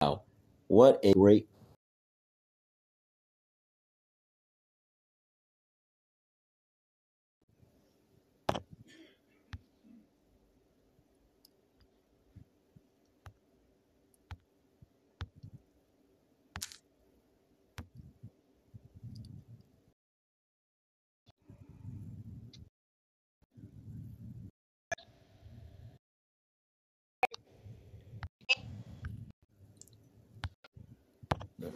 [0.00, 0.22] Wow!
[0.68, 1.48] what a great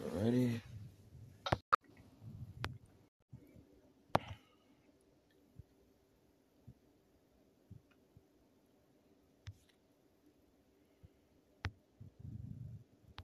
[0.07, 0.61] ready.